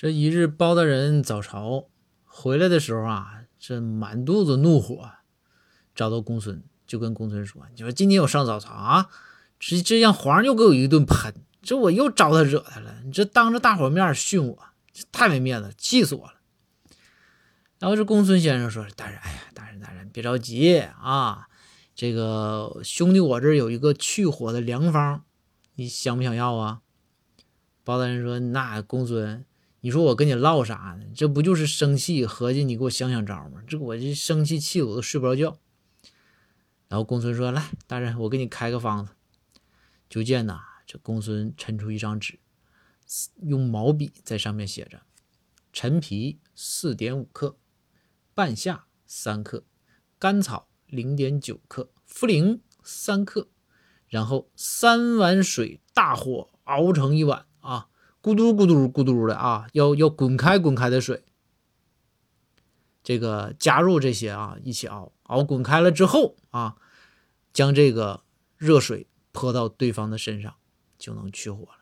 [0.00, 1.90] 这一日，包大人早朝
[2.24, 5.10] 回来的时候啊，这满肚子怒火，
[5.94, 9.10] 找到公孙，就跟公孙说：“你说今天我上早朝啊，
[9.58, 13.02] 这这让皇上又给我一顿喷，这我又招他惹他了。
[13.04, 14.58] 你这当着大伙面训我，
[14.90, 16.36] 这太没面子，气死我了。”
[17.78, 21.46] 然后这公孙先生说：“大人，哎呀，大人大人别着急啊，
[21.94, 25.24] 这个兄弟我这有一个去火的良方，
[25.74, 26.80] 你想不想要啊？”
[27.84, 29.44] 包大人说：“那公孙。”
[29.82, 31.06] 你说我跟你唠啥呢？
[31.14, 33.62] 这不就是生气，合计你给我想想招吗？
[33.66, 35.58] 这我这生气气的我都睡不着觉。
[36.88, 39.12] 然后公孙说：“来，大人，我给你开个方子。”
[40.10, 42.40] 就见呐，这公孙抻出一张纸，
[43.42, 45.02] 用毛笔在上面写着
[45.72, 47.56] ：“陈皮四点五克，
[48.34, 49.64] 半夏三克，
[50.18, 53.48] 甘草零点九克，茯苓三克，
[54.08, 57.46] 然后三碗水大火熬成一碗。”
[58.22, 61.24] 咕嘟咕嘟咕嘟的啊，要要滚开滚开的水，
[63.02, 66.76] 这个加入这些啊，一起熬熬滚开了之后啊，
[67.52, 68.22] 将这个
[68.56, 70.54] 热水泼到对方的身上，
[70.98, 71.79] 就能去火了。